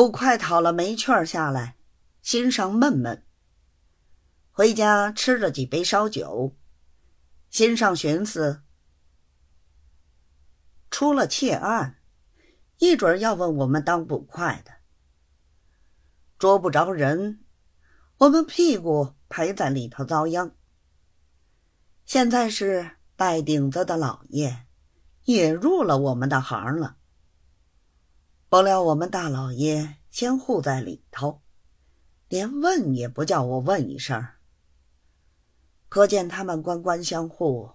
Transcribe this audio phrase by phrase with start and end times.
[0.00, 1.76] 不快讨了没券下来，
[2.22, 3.22] 心上闷闷。
[4.50, 6.56] 回家吃了几杯烧酒，
[7.50, 8.62] 心上寻思：
[10.90, 12.00] 出了窃案，
[12.78, 14.72] 一准要问我们当捕快的，
[16.38, 17.44] 捉不着人，
[18.16, 20.56] 我们屁股陪在里头遭殃。
[22.06, 24.66] 现在是戴顶子的老爷
[25.24, 26.96] 也入了我们的行了。
[28.48, 31.42] 不料我们大老爷先护在里头，
[32.28, 34.26] 连问也不叫我问一声。
[35.88, 37.72] 可见他们官官相护，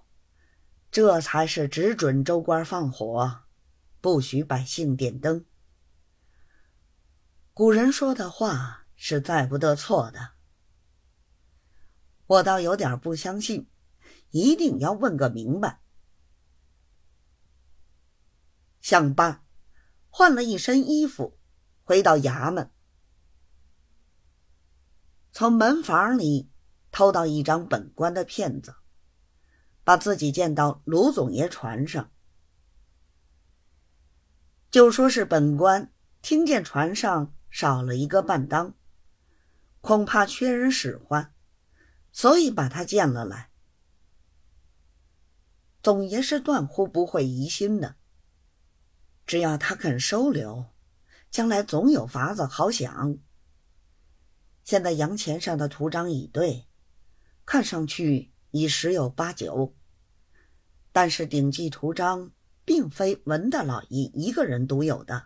[0.92, 3.44] 这才是只准州官放火，
[4.02, 5.46] 不许百姓点灯。
[7.54, 10.32] 古人说的话是再不得错的，
[12.28, 13.70] 我倒有点不相信，
[14.32, 15.82] 一定要问个明白。
[18.82, 19.42] 想罢。
[20.18, 21.38] 换了一身衣服，
[21.86, 22.72] 回到衙门，
[25.32, 26.50] 从门房里
[26.92, 28.76] 偷到一张本官的片子，
[29.84, 32.12] 把自己见到卢总爷船上，
[34.72, 38.74] 就说是本官听见船上少了一个半当，
[39.80, 41.36] 恐怕缺人使唤，
[42.12, 43.52] 所以把他见了来。
[45.84, 47.98] 总爷是断乎不会疑心的。
[49.28, 50.66] 只要他肯收留，
[51.36, 53.18] 将来总有法子好想。
[54.64, 56.66] 现在洋钱上的图章已对，
[57.46, 59.76] 看上去已十有八九，
[60.94, 62.32] 但是顶记图章
[62.64, 65.26] 并非文大老爷一个人独有的，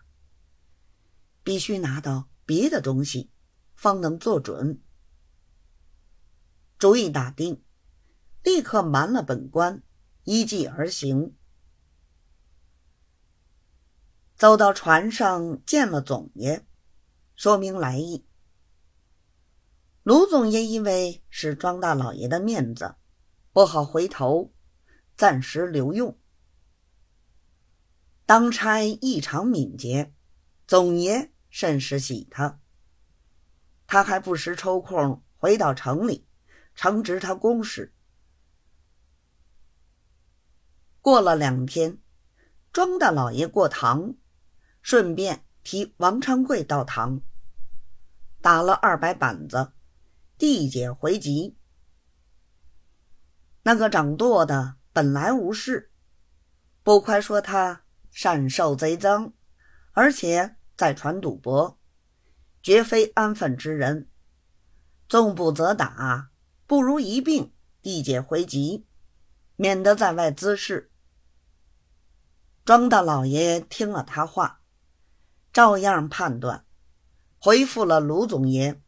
[1.44, 3.30] 必须拿到别的东西，
[3.76, 4.82] 方能做准。
[6.76, 7.62] 主意打定，
[8.42, 9.84] 立刻瞒了本官，
[10.24, 11.36] 依计而行。
[14.40, 16.64] 走到船上，见了总爷，
[17.36, 18.24] 说明来意。
[20.02, 22.94] 卢总爷因为是庄大老爷的面子，
[23.52, 24.50] 不好回头，
[25.14, 26.18] 暂时留用。
[28.24, 30.14] 当差异常敏捷，
[30.66, 32.58] 总爷甚是喜他。
[33.86, 36.26] 他还不时抽空回到城里，
[36.74, 37.92] 承职他公事。
[41.02, 41.98] 过了两天，
[42.72, 44.14] 庄大老爷过堂。
[44.82, 47.20] 顺便提王昌贵到堂，
[48.40, 49.72] 打了二百板子，
[50.38, 51.56] 递解回籍。
[53.62, 55.92] 那个掌舵的本来无事，
[56.82, 59.32] 不快说他善受贼赃，
[59.92, 61.78] 而且在船赌博，
[62.62, 64.08] 绝非安分之人。
[65.08, 66.30] 纵不责打，
[66.66, 67.52] 不如一并
[67.82, 68.86] 递解回籍，
[69.56, 70.90] 免得在外滋事。
[72.64, 74.59] 庄大老爷听了他话。
[75.52, 76.64] 照样判断，
[77.38, 78.80] 回复了卢总爷。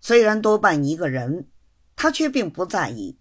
[0.00, 1.48] 虽然多半一个人，
[1.94, 3.18] 他却并不在意。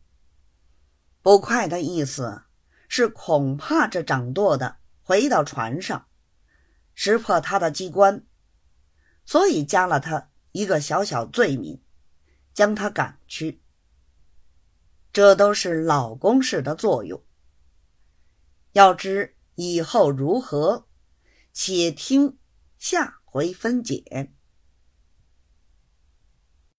[1.21, 2.43] 不快的意思
[2.87, 6.07] 是恐怕这掌舵的回到船上，
[6.95, 8.25] 识破他的机关，
[9.25, 11.83] 所以加了他一个小小罪名，
[12.53, 13.61] 将他赶去。
[15.11, 17.23] 这都是老公事的作用。
[18.71, 20.87] 要知以后如何？
[21.53, 22.37] 且听
[22.77, 24.33] 下回分解。